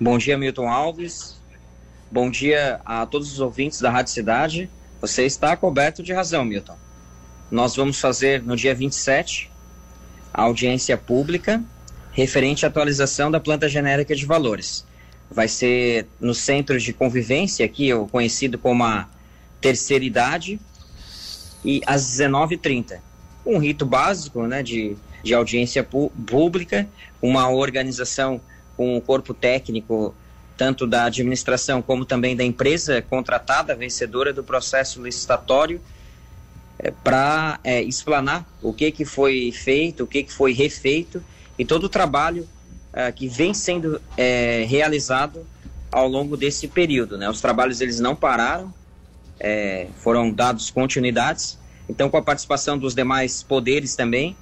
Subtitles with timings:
[0.00, 1.40] Bom dia, Milton Alves.
[2.08, 4.70] Bom dia a todos os ouvintes da Rádio Cidade.
[5.00, 6.76] Você está coberto de razão, Milton.
[7.50, 9.50] Nós vamos fazer no dia 27
[10.32, 11.60] a audiência pública
[12.12, 14.86] referente à atualização da planta genérica de valores.
[15.28, 19.08] Vai ser no centro de convivência, aqui, o conhecido como a
[19.60, 20.60] terceira idade,
[21.64, 23.00] e às 19h30.
[23.44, 26.88] Um rito básico né, de, de audiência pública,
[27.20, 28.40] uma organização
[28.78, 30.14] com o corpo técnico,
[30.56, 35.80] tanto da administração como também da empresa contratada, vencedora do processo licitatório,
[36.78, 41.20] é, para é, explanar o que, que foi feito, o que, que foi refeito
[41.58, 42.48] e todo o trabalho
[42.92, 44.00] é, que vem sendo
[44.68, 45.44] realizado
[45.90, 47.18] ao longo desse período.
[47.18, 47.28] Né?
[47.28, 48.72] Os trabalhos eles não pararam,
[49.96, 51.58] foram dados continuidades,
[51.88, 54.36] então com a participação dos demais poderes também,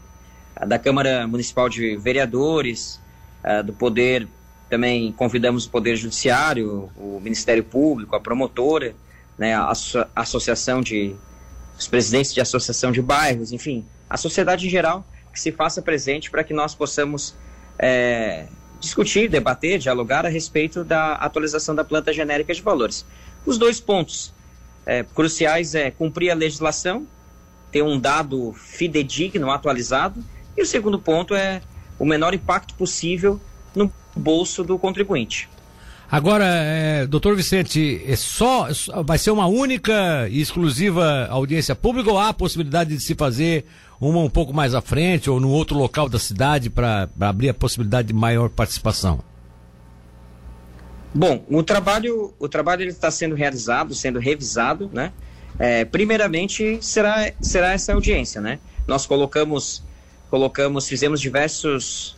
[0.67, 3.01] da Câmara Municipal de Vereadores,
[3.47, 4.29] uh, do Poder,
[4.69, 8.95] também convidamos o Poder Judiciário, o Ministério Público, a promotora,
[9.39, 11.15] né, a, a Associação de.
[11.79, 16.31] os presidentes de associação de bairros, enfim, a sociedade em geral que se faça presente
[16.31, 17.35] para que nós possamos
[17.79, 18.47] é,
[18.81, 23.05] discutir, debater, dialogar a respeito da atualização da planta genérica de valores.
[23.45, 24.33] Os dois pontos
[24.87, 27.07] é, cruciais é cumprir a legislação,
[27.71, 30.25] ter um dado fidedigno, atualizado,
[30.57, 31.61] e o segundo ponto é
[31.99, 33.41] o menor impacto possível
[33.75, 35.49] no bolso do contribuinte.
[36.11, 38.69] Agora, é, doutor Vicente, é só,
[39.05, 43.65] vai ser uma única e exclusiva audiência pública ou há a possibilidade de se fazer
[44.01, 47.55] uma um pouco mais à frente ou no outro local da cidade para abrir a
[47.55, 49.19] possibilidade de maior participação?
[51.13, 55.13] Bom, o trabalho, o trabalho está sendo realizado, sendo revisado, né?
[55.59, 58.59] É, primeiramente será, será essa audiência, né?
[58.87, 59.83] Nós colocamos
[60.31, 62.17] colocamos, fizemos diversos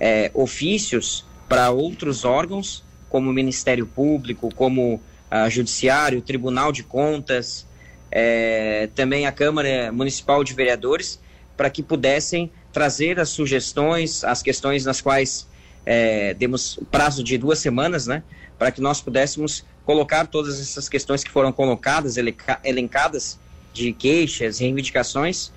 [0.00, 5.00] é, ofícios para outros órgãos, como o Ministério Público, como
[5.30, 7.66] a Judiciário, Tribunal de Contas,
[8.10, 11.20] é, também a Câmara Municipal de Vereadores,
[11.56, 15.46] para que pudessem trazer as sugestões, as questões nas quais
[15.84, 18.22] é, demos prazo de duas semanas, né,
[18.58, 22.16] para que nós pudéssemos colocar todas essas questões que foram colocadas,
[22.64, 23.38] elencadas,
[23.72, 25.50] de queixas, reivindicações,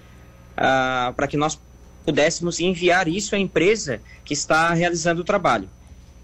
[0.56, 1.60] ah, para que nós
[2.06, 5.68] pudéssemos enviar isso à empresa que está realizando o trabalho.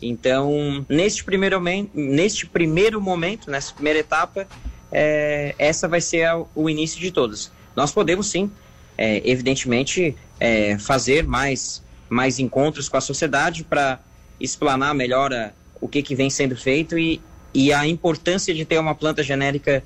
[0.01, 1.61] Então, neste primeiro,
[1.93, 4.47] neste primeiro momento, nessa primeira etapa,
[4.91, 7.51] é, essa vai ser a, o início de todas.
[7.75, 8.51] Nós podemos sim,
[8.97, 13.99] é, evidentemente, é, fazer mais, mais encontros com a sociedade para
[14.39, 17.21] explanar melhor a, o que, que vem sendo feito e,
[17.53, 19.83] e a importância de ter uma planta genérica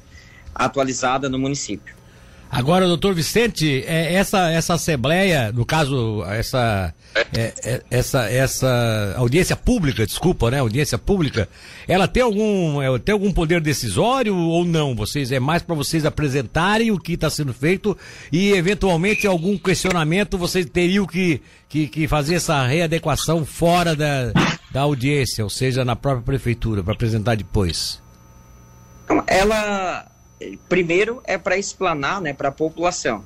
[0.53, 1.95] atualizada no município.
[2.55, 6.93] Agora, doutor Vicente, é, essa, essa assembleia, no caso, essa,
[7.35, 10.59] é, é, essa, essa audiência pública, desculpa, né?
[10.59, 11.49] Audiência pública,
[11.85, 14.95] ela tem algum, tem algum poder decisório ou não?
[14.95, 17.97] Vocês é mais para vocês apresentarem o que está sendo feito
[18.31, 24.31] e eventualmente algum questionamento vocês teriam que, que, que fazer essa readequação fora da,
[24.71, 28.01] da audiência, ou seja, na própria prefeitura, para apresentar depois.
[29.27, 30.14] Ela
[30.69, 33.23] primeiro é para explanar né, para a população.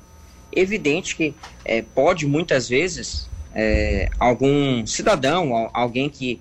[0.52, 6.40] Evidente que é, pode muitas vezes é, algum cidadão, alguém que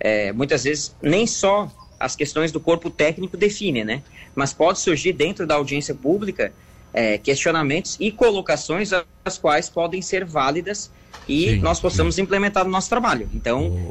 [0.00, 4.02] é, muitas vezes nem só as questões do corpo técnico define, né?
[4.34, 6.52] Mas pode surgir dentro da audiência pública
[6.92, 8.90] é, questionamentos e colocações
[9.24, 10.90] as quais podem ser válidas
[11.28, 12.22] e sim, nós possamos sim.
[12.22, 13.28] implementar no nosso trabalho.
[13.32, 13.90] Então, oh.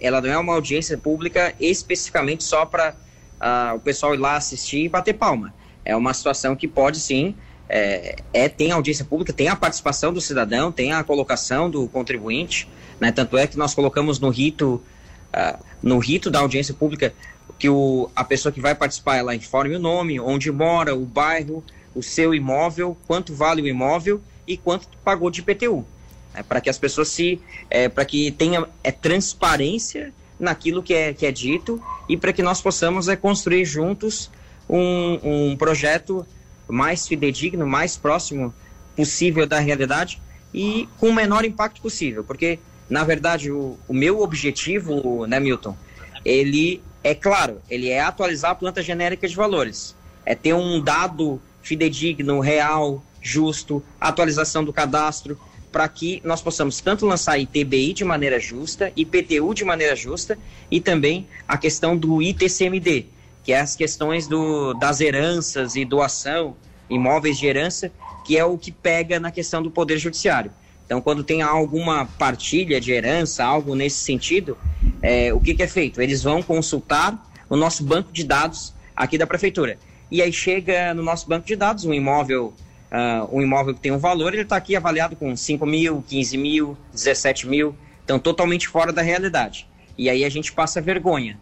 [0.00, 2.94] ela não é uma audiência pública especificamente só para uh,
[3.40, 5.54] ah, o pessoal ir lá assistir e bater palma
[5.84, 7.34] é uma situação que pode sim,
[7.68, 12.68] é, é, tem audiência pública, tem a participação do cidadão, tem a colocação do contribuinte,
[13.00, 13.10] né?
[13.10, 14.82] Tanto é que nós colocamos no rito,
[15.32, 17.14] uh, no rito da audiência pública
[17.58, 21.64] que o, a pessoa que vai participar ela informe o nome, onde mora, o bairro,
[21.94, 25.86] o seu imóvel, quanto vale o imóvel e quanto pagou de IPTU.
[26.34, 26.42] Né?
[26.42, 27.40] Para que as pessoas se.
[27.70, 32.42] É, para que tenha é, transparência naquilo que é, que é dito e para que
[32.42, 34.30] nós possamos é, construir juntos
[34.68, 36.26] um, um projeto
[36.68, 38.54] mais fidedigno, mais próximo
[38.96, 40.20] possível da realidade
[40.52, 45.76] e com o menor impacto possível, porque na verdade o, o meu objetivo, né, Milton,
[46.24, 51.40] ele é claro, ele é atualizar a planta genérica de valores, é ter um dado
[51.62, 55.38] fidedigno, real, justo, atualização do cadastro,
[55.70, 60.38] para que nós possamos tanto lançar ITBI de maneira justa, IPTU de maneira justa
[60.70, 63.06] e também a questão do ITCMD,
[63.44, 66.56] que é as questões do, das heranças e doação,
[66.88, 67.90] imóveis de herança,
[68.24, 70.52] que é o que pega na questão do Poder Judiciário.
[70.86, 74.58] Então, quando tem alguma partilha de herança, algo nesse sentido,
[75.00, 76.02] é, o que, que é feito?
[76.02, 79.78] Eles vão consultar o nosso banco de dados aqui da prefeitura.
[80.10, 82.52] E aí chega no nosso banco de dados um imóvel,
[82.90, 86.36] uh, um imóvel que tem um valor, ele está aqui avaliado com 5 mil, 15
[86.36, 87.74] mil, 17 mil,
[88.04, 89.66] então totalmente fora da realidade.
[89.96, 91.38] E aí a gente passa vergonha.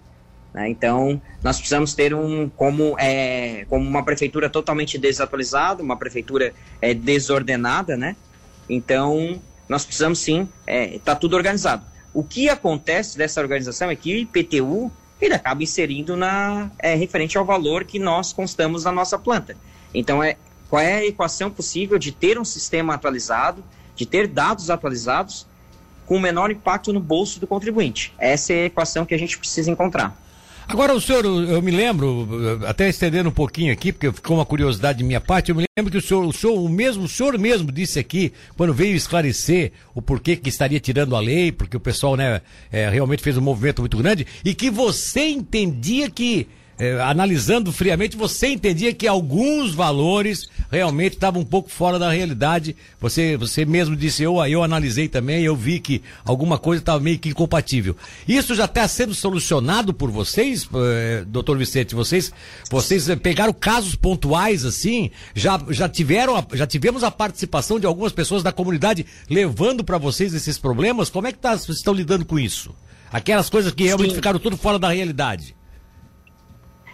[0.52, 0.68] Né?
[0.68, 6.92] Então, nós precisamos ter um, como, é, como uma prefeitura totalmente desatualizada, uma prefeitura é,
[6.92, 8.16] desordenada, né?
[8.68, 11.84] Então, nós precisamos sim, está é, tá tudo organizado.
[12.12, 17.36] O que acontece dessa organização é que o IPTU ele acaba inserindo na é, referente
[17.36, 19.56] ao valor que nós constamos na nossa planta.
[19.94, 20.36] Então, é,
[20.68, 23.62] qual é a equação possível de ter um sistema atualizado,
[23.94, 25.46] de ter dados atualizados
[26.06, 28.14] com menor impacto no bolso do contribuinte?
[28.18, 30.16] Essa é a equação que a gente precisa encontrar.
[30.70, 34.98] Agora, o senhor, eu me lembro, até estendendo um pouquinho aqui, porque ficou uma curiosidade
[34.98, 37.36] de minha parte, eu me lembro que o senhor, o senhor, o mesmo, o senhor
[37.36, 41.80] mesmo disse aqui, quando veio esclarecer o porquê que estaria tirando a lei, porque o
[41.80, 42.40] pessoal, né,
[42.70, 46.46] é, realmente fez um movimento muito grande, e que você entendia que
[46.80, 52.74] é, analisando friamente, você entendia que alguns valores realmente estavam um pouco fora da realidade.
[52.98, 57.18] Você, você mesmo disse, eu, eu analisei também, eu vi que alguma coisa estava meio
[57.18, 57.94] que incompatível.
[58.26, 61.94] Isso já está sendo solucionado por vocês, eh, doutor Vicente?
[61.94, 62.32] Vocês,
[62.70, 65.10] vocês pegaram casos pontuais assim?
[65.34, 70.32] Já, já tiveram, já tivemos a participação de algumas pessoas da comunidade levando para vocês
[70.32, 71.10] esses problemas?
[71.10, 72.74] Como é que tá, vocês estão lidando com isso?
[73.12, 74.16] Aquelas coisas que realmente Sim.
[74.16, 75.59] ficaram tudo fora da realidade.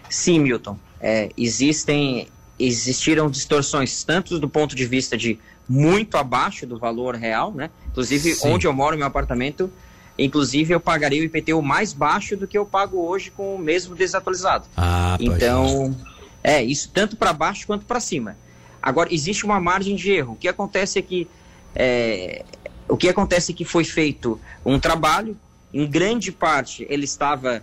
[0.09, 0.77] Sim, Milton.
[0.99, 2.27] É, existem,
[2.59, 7.69] existiram distorções tanto do ponto de vista de muito abaixo do valor real, né?
[7.89, 8.49] Inclusive, Sim.
[8.49, 9.71] onde eu moro, meu apartamento,
[10.17, 13.95] inclusive eu pagaria o IPTU mais baixo do que eu pago hoje com o mesmo
[13.95, 14.65] desatualizado.
[14.75, 15.95] Ah, então,
[16.43, 18.37] é isso tanto para baixo quanto para cima.
[18.81, 20.33] Agora existe uma margem de erro.
[20.33, 21.27] O que acontece é que
[21.75, 22.45] é,
[22.87, 25.37] o que acontece é que foi feito um trabalho,
[25.73, 27.61] em grande parte ele estava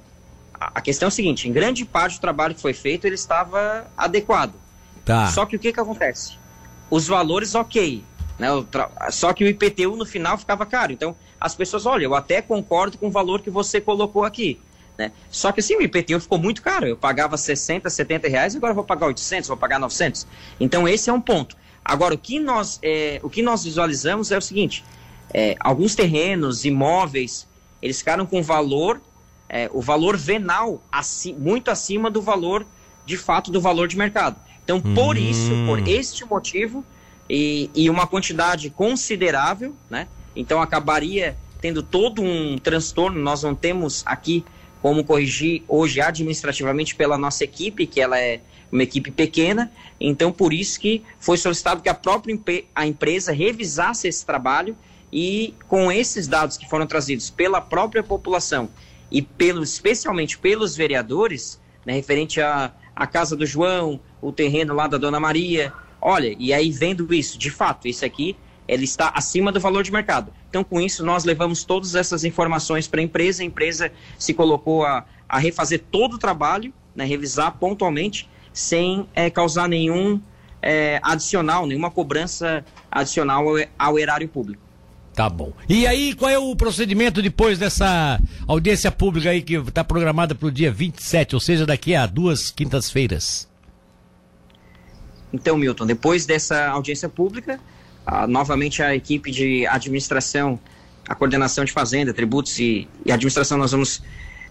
[0.74, 3.86] a questão é o seguinte, em grande parte do trabalho que foi feito, ele estava
[3.96, 4.54] adequado.
[5.04, 5.26] Tá.
[5.28, 6.38] Só que o que, que acontece?
[6.90, 8.04] Os valores, ok.
[8.38, 8.48] Né?
[9.10, 10.92] Só que o IPTU no final ficava caro.
[10.92, 14.60] Então, as pessoas, olha, eu até concordo com o valor que você colocou aqui.
[14.96, 15.12] Né?
[15.28, 16.86] Só que assim, o IPTU ficou muito caro.
[16.86, 20.26] Eu pagava 60, 70 reais, agora eu vou pagar 800, vou pagar 900.
[20.58, 21.56] Então, esse é um ponto.
[21.84, 24.84] Agora, o que nós, é, o que nós visualizamos é o seguinte:
[25.32, 27.46] é, alguns terrenos, imóveis,
[27.82, 29.00] eles ficaram com valor
[29.48, 30.82] é, o valor venal
[31.38, 32.66] muito acima do valor,
[33.04, 34.36] de fato, do valor de mercado.
[34.62, 35.20] Então, por hum.
[35.20, 36.84] isso, por este motivo,
[37.28, 40.08] e, e uma quantidade considerável, né?
[40.36, 43.20] Então acabaria tendo todo um transtorno.
[43.20, 44.44] Nós não temos aqui
[44.82, 48.40] como corrigir hoje administrativamente pela nossa equipe, que ela é
[48.70, 49.72] uma equipe pequena.
[49.98, 52.38] Então, por isso que foi solicitado que a própria
[52.74, 54.76] a empresa revisasse esse trabalho
[55.12, 58.68] e com esses dados que foram trazidos pela própria população
[59.14, 64.88] e pelo, especialmente pelos vereadores, né, referente à, à casa do João, o terreno lá
[64.88, 65.72] da Dona Maria.
[66.02, 69.92] Olha, e aí vendo isso, de fato, esse aqui ele está acima do valor de
[69.92, 70.32] mercado.
[70.50, 74.84] Então, com isso, nós levamos todas essas informações para a empresa, a empresa se colocou
[74.84, 80.20] a, a refazer todo o trabalho, né, revisar pontualmente, sem é, causar nenhum
[80.60, 84.63] é, adicional, nenhuma cobrança adicional ao, ao erário público.
[85.14, 85.52] Tá bom.
[85.68, 90.48] E aí, qual é o procedimento depois dessa audiência pública aí que está programada para
[90.48, 93.48] o dia 27, ou seja, daqui a duas quintas-feiras?
[95.32, 97.60] Então, Milton, depois dessa audiência pública,
[98.04, 100.58] ah, novamente a equipe de administração,
[101.08, 104.02] a coordenação de fazenda, tributos e, e administração, nós vamos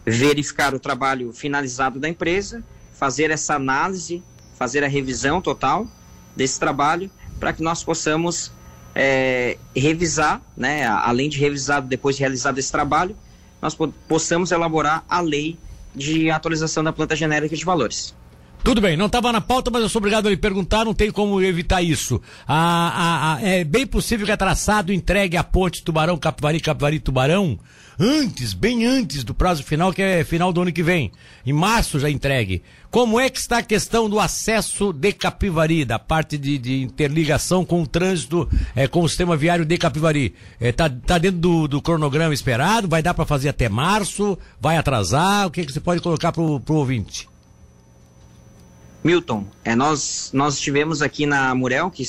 [0.06, 4.24] verificar o trabalho finalizado da empresa, fazer essa análise,
[4.58, 5.88] fazer a revisão total
[6.36, 8.52] desse trabalho, para que nós possamos
[8.96, 13.16] é, revisar, né, além de revisado depois de realizado esse trabalho,
[13.62, 15.58] nós possamos elaborar a lei
[15.96, 18.14] de atualização da planta genérica de valores.
[18.64, 21.12] Tudo bem, não estava na pauta, mas eu sou obrigado a lhe perguntar, não tem
[21.12, 22.22] como evitar isso.
[22.48, 26.98] A, a, a, é bem possível que a traçado entregue a ponte Tubarão, Capivari, Capivari,
[26.98, 27.60] Tubarão,
[28.00, 31.12] antes, bem antes do prazo final, que é final do ano que vem.
[31.46, 32.64] Em março já entregue.
[32.90, 37.66] Como é que está a questão do acesso de Capivari, da parte de, de interligação
[37.66, 40.34] com o trânsito, é, com o sistema viário de Capivari?
[40.62, 42.88] Está é, tá, tá dentro do, do, cronograma esperado?
[42.88, 44.38] Vai dar para fazer até março?
[44.62, 45.48] Vai atrasar?
[45.48, 47.33] O que, que você pode colocar para o ouvinte?
[49.04, 52.04] Milton, é, nós, nós estivemos aqui na Murel, que,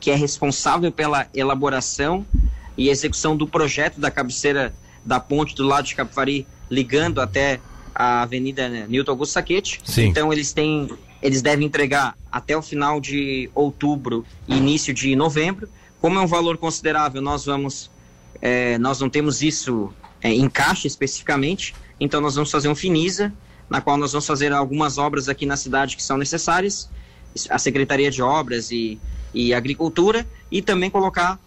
[0.00, 2.24] que é responsável pela elaboração
[2.76, 4.74] e execução do projeto da cabeceira
[5.04, 7.60] da ponte do lado de Capivari, ligando até
[7.94, 9.80] a Avenida Newton Augusto Saquete.
[9.84, 10.06] Sim.
[10.06, 10.88] Então eles têm,
[11.20, 15.68] eles devem entregar até o final de outubro e início de novembro.
[16.00, 17.90] Como é um valor considerável, nós vamos,
[18.40, 23.32] é, nós não temos isso é, em caixa especificamente, Então nós vamos fazer um Finisa,
[23.68, 26.88] na qual nós vamos fazer algumas obras aqui na cidade que são necessárias,
[27.50, 28.98] a Secretaria de Obras e,
[29.34, 31.38] e Agricultura, e também colocar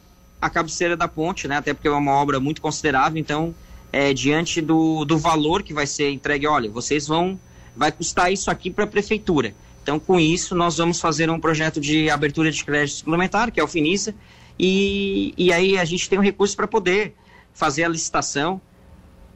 [0.41, 1.57] a cabeceira da ponte, né?
[1.57, 3.53] Até porque é uma obra muito considerável, então,
[3.91, 7.39] é, diante do, do valor que vai ser entregue, olha, vocês vão,
[7.75, 9.53] vai custar isso aqui para a prefeitura.
[9.83, 13.63] Então, com isso, nós vamos fazer um projeto de abertura de crédito suplementar, que é
[13.63, 14.13] o Finisa,
[14.57, 17.15] e, e aí a gente tem um recurso para poder
[17.53, 18.61] fazer a licitação,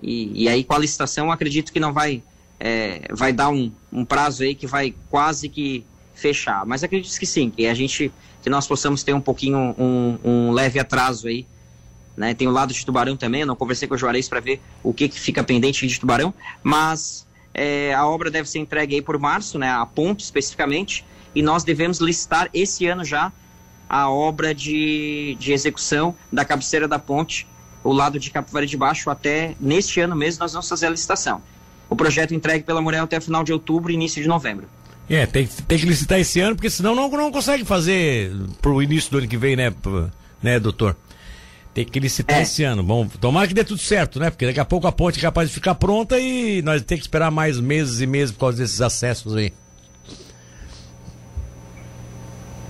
[0.02, 2.22] e, e aí com a licitação acredito que não vai
[2.60, 6.66] é, vai dar um, um prazo aí que vai quase que fechar.
[6.66, 10.52] Mas acredito que sim, que a gente, que nós possamos ter um pouquinho, um, um
[10.52, 11.46] leve atraso aí.
[12.16, 12.34] Né?
[12.34, 14.94] Tem o lado de Tubarão também, eu não conversei com o Juarez para ver o
[14.94, 16.34] que, que fica pendente de Tubarão,
[16.64, 19.70] mas é, a obra deve ser entregue aí por março, né?
[19.70, 23.34] a ponte especificamente, e nós devemos listar esse ano já
[23.90, 27.46] a obra de, de execução da cabeceira da ponte,
[27.84, 31.42] o lado de Capivari de Baixo, até neste ano mesmo nós vamos fazer a licitação
[31.90, 34.68] o projeto entregue pela Morel até final de outubro e início de novembro.
[35.10, 39.12] É, tem, tem que licitar esse ano, porque senão não, não consegue fazer pro início
[39.12, 39.72] do ano que vem, né,
[40.42, 40.98] né doutor?
[41.76, 42.42] Tem que licitar é.
[42.44, 42.82] esse ano.
[42.82, 44.30] Bom, tomara que dê tudo certo, né?
[44.30, 47.08] Porque daqui a pouco a ponte é capaz de ficar pronta e nós temos que
[47.08, 49.52] esperar mais meses e meses por causa desses acessos aí.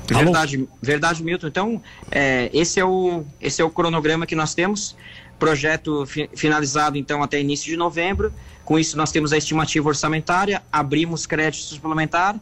[0.08, 0.68] Verdade, Alô?
[0.82, 1.48] verdade, Milton.
[1.48, 1.82] Então,
[2.12, 4.96] é, esse, é o, esse é o cronograma que nós temos.
[5.38, 8.34] Projeto fi, finalizado, então, até início de novembro.
[8.66, 12.36] Com isso, nós temos a estimativa orçamentária, abrimos crédito suplementar,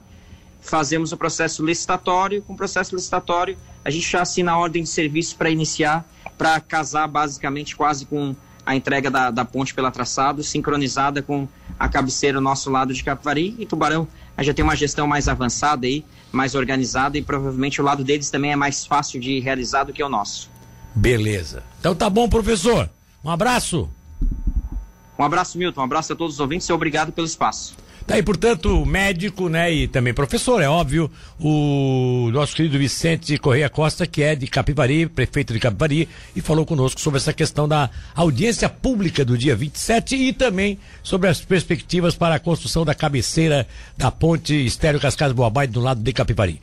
[0.61, 2.41] fazemos o processo licitatório.
[2.41, 6.05] Com o processo licitatório, a gente já assina a ordem de serviço para iniciar,
[6.37, 8.33] para casar basicamente quase com
[8.65, 11.45] a entrega da, da ponte pela traçado, sincronizada com
[11.77, 14.07] a cabeceira do nosso lado de Capivari e Tubarão.
[14.39, 18.53] Já tem uma gestão mais avançada aí, mais organizada e provavelmente o lado deles também
[18.53, 20.49] é mais fácil de realizar do que o nosso.
[20.95, 21.63] Beleza.
[21.79, 22.89] Então tá bom, professor.
[23.23, 23.89] Um abraço.
[25.23, 25.79] Um abraço, Milton.
[25.79, 27.75] Um abraço a todos os ouvintes e obrigado pelo espaço.
[28.05, 33.69] Tá aí, portanto, médico, né, e também professor, é óbvio, o nosso querido Vicente Correia
[33.69, 37.89] Costa, que é de Capivari, prefeito de Capivari, e falou conosco sobre essa questão da
[38.13, 43.65] audiência pública do dia 27 e também sobre as perspectivas para a construção da cabeceira
[43.97, 46.61] da ponte Estéreo Cascais Boabai do lado de Capivari.